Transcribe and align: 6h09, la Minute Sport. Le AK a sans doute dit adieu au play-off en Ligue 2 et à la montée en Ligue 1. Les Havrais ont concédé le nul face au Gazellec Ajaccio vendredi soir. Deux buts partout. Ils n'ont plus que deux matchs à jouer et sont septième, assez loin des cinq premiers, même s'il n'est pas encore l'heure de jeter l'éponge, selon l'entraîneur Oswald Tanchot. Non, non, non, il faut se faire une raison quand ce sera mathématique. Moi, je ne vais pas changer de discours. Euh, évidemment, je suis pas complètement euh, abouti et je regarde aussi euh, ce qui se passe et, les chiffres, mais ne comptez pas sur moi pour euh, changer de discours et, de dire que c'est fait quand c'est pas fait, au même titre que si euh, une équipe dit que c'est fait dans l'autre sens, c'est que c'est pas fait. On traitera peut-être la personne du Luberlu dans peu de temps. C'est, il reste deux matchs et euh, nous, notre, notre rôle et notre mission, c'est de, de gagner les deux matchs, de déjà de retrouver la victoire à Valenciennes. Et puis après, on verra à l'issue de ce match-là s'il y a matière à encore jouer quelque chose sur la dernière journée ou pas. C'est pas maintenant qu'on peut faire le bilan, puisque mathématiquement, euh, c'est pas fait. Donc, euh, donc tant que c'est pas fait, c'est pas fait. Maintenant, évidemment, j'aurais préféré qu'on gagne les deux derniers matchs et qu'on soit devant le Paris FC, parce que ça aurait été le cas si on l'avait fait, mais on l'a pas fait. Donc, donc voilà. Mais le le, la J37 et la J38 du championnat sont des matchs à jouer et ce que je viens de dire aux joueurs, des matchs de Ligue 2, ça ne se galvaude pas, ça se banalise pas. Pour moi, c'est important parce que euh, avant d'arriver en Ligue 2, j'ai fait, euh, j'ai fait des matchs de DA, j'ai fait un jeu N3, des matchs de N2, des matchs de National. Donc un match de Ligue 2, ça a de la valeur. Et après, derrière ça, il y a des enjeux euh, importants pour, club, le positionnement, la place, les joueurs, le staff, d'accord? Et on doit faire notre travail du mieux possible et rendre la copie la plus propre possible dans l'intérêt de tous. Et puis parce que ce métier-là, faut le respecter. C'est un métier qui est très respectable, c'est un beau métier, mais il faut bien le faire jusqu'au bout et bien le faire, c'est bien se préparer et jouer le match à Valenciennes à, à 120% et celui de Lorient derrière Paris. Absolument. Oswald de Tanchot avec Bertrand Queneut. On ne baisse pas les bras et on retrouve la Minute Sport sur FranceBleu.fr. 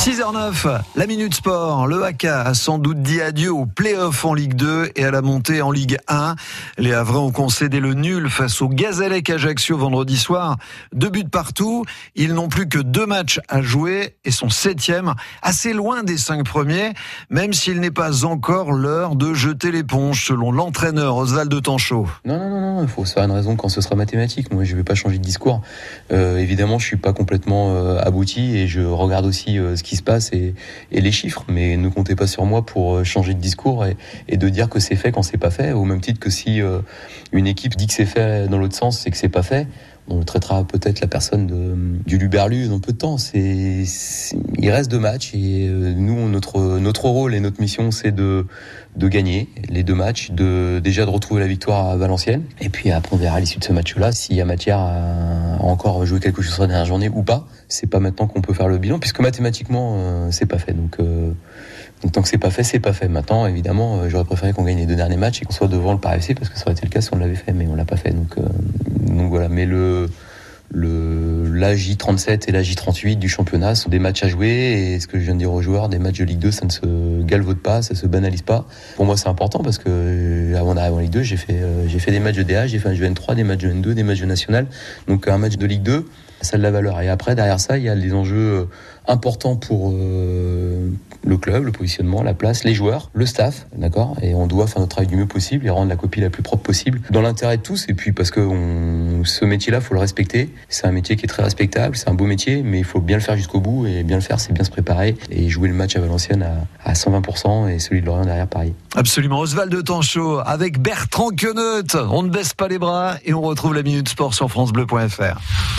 6h09, 0.00 0.80
la 0.96 1.06
Minute 1.06 1.34
Sport. 1.34 1.86
Le 1.86 2.02
AK 2.02 2.24
a 2.24 2.54
sans 2.54 2.78
doute 2.78 3.02
dit 3.02 3.20
adieu 3.20 3.52
au 3.52 3.66
play-off 3.66 4.24
en 4.24 4.32
Ligue 4.32 4.54
2 4.54 4.92
et 4.96 5.04
à 5.04 5.10
la 5.10 5.20
montée 5.20 5.60
en 5.60 5.70
Ligue 5.70 5.98
1. 6.08 6.36
Les 6.78 6.94
Havrais 6.94 7.18
ont 7.18 7.32
concédé 7.32 7.80
le 7.80 7.92
nul 7.92 8.30
face 8.30 8.62
au 8.62 8.68
Gazellec 8.70 9.28
Ajaccio 9.28 9.76
vendredi 9.76 10.16
soir. 10.16 10.56
Deux 10.94 11.10
buts 11.10 11.28
partout. 11.30 11.84
Ils 12.16 12.32
n'ont 12.32 12.48
plus 12.48 12.66
que 12.66 12.78
deux 12.78 13.04
matchs 13.04 13.40
à 13.50 13.60
jouer 13.60 14.16
et 14.24 14.30
sont 14.30 14.48
septième, 14.48 15.12
assez 15.42 15.74
loin 15.74 16.02
des 16.02 16.16
cinq 16.16 16.46
premiers, 16.46 16.94
même 17.28 17.52
s'il 17.52 17.78
n'est 17.78 17.90
pas 17.90 18.24
encore 18.24 18.72
l'heure 18.72 19.16
de 19.16 19.34
jeter 19.34 19.70
l'éponge, 19.70 20.24
selon 20.24 20.50
l'entraîneur 20.50 21.16
Oswald 21.16 21.62
Tanchot. 21.62 22.06
Non, 22.24 22.38
non, 22.38 22.60
non, 22.60 22.82
il 22.82 22.88
faut 22.88 23.04
se 23.04 23.12
faire 23.12 23.24
une 23.24 23.32
raison 23.32 23.54
quand 23.54 23.68
ce 23.68 23.82
sera 23.82 23.96
mathématique. 23.96 24.50
Moi, 24.50 24.64
je 24.64 24.72
ne 24.72 24.78
vais 24.78 24.84
pas 24.84 24.94
changer 24.94 25.18
de 25.18 25.22
discours. 25.22 25.60
Euh, 26.10 26.38
évidemment, 26.38 26.78
je 26.78 26.86
suis 26.86 26.96
pas 26.96 27.12
complètement 27.12 27.74
euh, 27.74 27.98
abouti 28.00 28.56
et 28.56 28.66
je 28.66 28.80
regarde 28.80 29.26
aussi 29.26 29.58
euh, 29.58 29.76
ce 29.76 29.82
qui 29.82 29.89
se 29.96 30.02
passe 30.02 30.32
et, 30.32 30.54
les 30.92 31.12
chiffres, 31.12 31.44
mais 31.48 31.76
ne 31.76 31.88
comptez 31.88 32.14
pas 32.14 32.26
sur 32.26 32.44
moi 32.44 32.64
pour 32.64 32.96
euh, 32.96 33.04
changer 33.04 33.34
de 33.34 33.40
discours 33.40 33.84
et, 33.86 33.96
de 34.36 34.48
dire 34.48 34.68
que 34.68 34.80
c'est 34.80 34.96
fait 34.96 35.12
quand 35.12 35.22
c'est 35.22 35.38
pas 35.38 35.50
fait, 35.50 35.72
au 35.72 35.84
même 35.84 36.00
titre 36.00 36.20
que 36.20 36.30
si 36.30 36.60
euh, 36.60 36.80
une 37.32 37.46
équipe 37.46 37.76
dit 37.76 37.86
que 37.86 37.94
c'est 37.94 38.06
fait 38.06 38.48
dans 38.48 38.58
l'autre 38.58 38.76
sens, 38.76 38.98
c'est 38.98 39.10
que 39.10 39.16
c'est 39.16 39.28
pas 39.28 39.42
fait. 39.42 39.66
On 40.08 40.24
traitera 40.24 40.64
peut-être 40.64 41.00
la 41.00 41.06
personne 41.06 42.00
du 42.04 42.18
Luberlu 42.18 42.66
dans 42.66 42.80
peu 42.80 42.92
de 42.92 42.98
temps. 42.98 43.16
C'est, 43.16 43.84
il 44.58 44.70
reste 44.70 44.90
deux 44.90 44.98
matchs 44.98 45.32
et 45.34 45.68
euh, 45.68 45.92
nous, 45.94 46.28
notre, 46.28 46.49
notre 46.90 47.04
rôle 47.08 47.36
et 47.36 47.40
notre 47.40 47.60
mission, 47.60 47.92
c'est 47.92 48.10
de, 48.10 48.46
de 48.96 49.06
gagner 49.06 49.48
les 49.68 49.84
deux 49.84 49.94
matchs, 49.94 50.32
de 50.32 50.80
déjà 50.82 51.04
de 51.04 51.10
retrouver 51.10 51.40
la 51.40 51.46
victoire 51.46 51.88
à 51.88 51.96
Valenciennes. 51.96 52.42
Et 52.60 52.68
puis 52.68 52.90
après, 52.90 53.14
on 53.14 53.16
verra 53.16 53.36
à 53.36 53.40
l'issue 53.40 53.60
de 53.60 53.64
ce 53.64 53.72
match-là 53.72 54.10
s'il 54.10 54.34
y 54.34 54.40
a 54.40 54.44
matière 54.44 54.80
à 54.80 55.62
encore 55.62 56.04
jouer 56.04 56.18
quelque 56.18 56.42
chose 56.42 56.52
sur 56.52 56.62
la 56.62 56.66
dernière 56.66 56.86
journée 56.86 57.08
ou 57.08 57.22
pas. 57.22 57.46
C'est 57.68 57.86
pas 57.86 58.00
maintenant 58.00 58.26
qu'on 58.26 58.40
peut 58.40 58.54
faire 58.54 58.66
le 58.66 58.78
bilan, 58.78 58.98
puisque 58.98 59.20
mathématiquement, 59.20 59.98
euh, 59.98 60.28
c'est 60.32 60.46
pas 60.46 60.58
fait. 60.58 60.72
Donc, 60.72 60.96
euh, 60.98 61.30
donc 62.02 62.10
tant 62.10 62.22
que 62.22 62.28
c'est 62.28 62.38
pas 62.38 62.50
fait, 62.50 62.64
c'est 62.64 62.80
pas 62.80 62.92
fait. 62.92 63.06
Maintenant, 63.06 63.46
évidemment, 63.46 64.08
j'aurais 64.08 64.24
préféré 64.24 64.52
qu'on 64.52 64.64
gagne 64.64 64.78
les 64.78 64.86
deux 64.86 64.96
derniers 64.96 65.16
matchs 65.16 65.42
et 65.42 65.44
qu'on 65.44 65.52
soit 65.52 65.68
devant 65.68 65.92
le 65.92 66.00
Paris 66.00 66.16
FC, 66.16 66.34
parce 66.34 66.48
que 66.48 66.56
ça 66.58 66.64
aurait 66.64 66.72
été 66.72 66.84
le 66.84 66.90
cas 66.90 67.00
si 67.00 67.14
on 67.14 67.18
l'avait 67.18 67.36
fait, 67.36 67.52
mais 67.52 67.68
on 67.68 67.76
l'a 67.76 67.84
pas 67.84 67.98
fait. 67.98 68.10
Donc, 68.10 68.34
donc 69.06 69.28
voilà. 69.28 69.48
Mais 69.48 69.64
le 69.64 70.08
le, 70.72 71.39
la 71.60 71.74
J37 71.74 72.48
et 72.48 72.52
la 72.52 72.62
J38 72.62 73.16
du 73.16 73.28
championnat 73.28 73.74
sont 73.74 73.90
des 73.90 73.98
matchs 73.98 74.24
à 74.24 74.28
jouer 74.28 74.48
et 74.48 75.00
ce 75.00 75.06
que 75.06 75.18
je 75.18 75.24
viens 75.24 75.34
de 75.34 75.38
dire 75.38 75.52
aux 75.52 75.60
joueurs, 75.60 75.90
des 75.90 75.98
matchs 75.98 76.18
de 76.18 76.24
Ligue 76.24 76.38
2, 76.38 76.50
ça 76.50 76.64
ne 76.64 76.70
se 76.70 77.22
galvaude 77.22 77.58
pas, 77.58 77.82
ça 77.82 77.94
se 77.94 78.06
banalise 78.06 78.42
pas. 78.42 78.66
Pour 78.96 79.04
moi, 79.04 79.16
c'est 79.16 79.28
important 79.28 79.62
parce 79.62 79.76
que 79.76 79.84
euh, 79.88 80.58
avant 80.58 80.74
d'arriver 80.74 80.96
en 80.96 81.00
Ligue 81.00 81.10
2, 81.10 81.22
j'ai 81.22 81.36
fait, 81.36 81.60
euh, 81.60 81.86
j'ai 81.86 81.98
fait 81.98 82.12
des 82.12 82.18
matchs 82.18 82.36
de 82.36 82.42
DA, 82.42 82.66
j'ai 82.66 82.78
fait 82.78 82.88
un 82.88 82.94
jeu 82.94 83.06
N3, 83.06 83.34
des 83.34 83.44
matchs 83.44 83.60
de 83.60 83.72
N2, 83.72 83.92
des 83.92 84.02
matchs 84.02 84.20
de 84.20 84.26
National. 84.26 84.66
Donc 85.06 85.28
un 85.28 85.36
match 85.36 85.58
de 85.58 85.66
Ligue 85.66 85.82
2, 85.82 86.06
ça 86.40 86.54
a 86.54 86.58
de 86.58 86.62
la 86.62 86.70
valeur. 86.70 86.98
Et 87.02 87.10
après, 87.10 87.34
derrière 87.34 87.60
ça, 87.60 87.76
il 87.76 87.84
y 87.84 87.90
a 87.90 87.94
des 87.94 88.14
enjeux 88.14 88.36
euh, 88.36 88.64
importants 89.06 89.56
pour, 89.56 89.92
club, 91.40 91.64
le 91.64 91.72
positionnement, 91.72 92.22
la 92.22 92.34
place, 92.34 92.64
les 92.64 92.74
joueurs, 92.74 93.10
le 93.12 93.26
staff, 93.26 93.66
d'accord? 93.76 94.16
Et 94.22 94.34
on 94.34 94.46
doit 94.46 94.66
faire 94.66 94.80
notre 94.80 94.90
travail 94.90 95.08
du 95.08 95.16
mieux 95.16 95.26
possible 95.26 95.66
et 95.66 95.70
rendre 95.70 95.88
la 95.88 95.96
copie 95.96 96.20
la 96.20 96.30
plus 96.30 96.42
propre 96.42 96.62
possible 96.62 97.00
dans 97.10 97.22
l'intérêt 97.22 97.56
de 97.56 97.62
tous. 97.62 97.86
Et 97.88 97.94
puis 97.94 98.12
parce 98.12 98.30
que 98.30 98.40
ce 99.24 99.44
métier-là, 99.44 99.80
faut 99.80 99.94
le 99.94 100.00
respecter. 100.00 100.50
C'est 100.68 100.86
un 100.86 100.92
métier 100.92 101.16
qui 101.16 101.24
est 101.24 101.28
très 101.28 101.42
respectable, 101.42 101.96
c'est 101.96 102.08
un 102.08 102.14
beau 102.14 102.26
métier, 102.26 102.62
mais 102.62 102.78
il 102.78 102.84
faut 102.84 103.00
bien 103.00 103.16
le 103.16 103.22
faire 103.22 103.36
jusqu'au 103.36 103.60
bout 103.60 103.86
et 103.86 104.02
bien 104.02 104.16
le 104.16 104.22
faire, 104.22 104.40
c'est 104.40 104.52
bien 104.52 104.64
se 104.64 104.70
préparer 104.70 105.16
et 105.30 105.48
jouer 105.48 105.68
le 105.68 105.74
match 105.74 105.96
à 105.96 106.00
Valenciennes 106.00 106.42
à, 106.42 106.90
à 106.90 106.92
120% 106.92 107.68
et 107.68 107.78
celui 107.78 108.00
de 108.00 108.06
Lorient 108.06 108.24
derrière 108.24 108.46
Paris. 108.46 108.74
Absolument. 108.94 109.40
Oswald 109.40 109.72
de 109.72 109.80
Tanchot 109.80 110.40
avec 110.40 110.80
Bertrand 110.80 111.30
Queneut. 111.30 111.84
On 112.10 112.22
ne 112.22 112.30
baisse 112.30 112.54
pas 112.54 112.68
les 112.68 112.78
bras 112.78 113.14
et 113.24 113.34
on 113.34 113.40
retrouve 113.40 113.74
la 113.74 113.82
Minute 113.82 114.08
Sport 114.08 114.34
sur 114.34 114.50
FranceBleu.fr. 114.50 115.40